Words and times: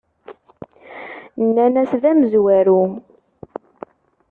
Nnan-as: 1.45 1.91
D 2.01 2.03
amezwaru. 2.11 2.81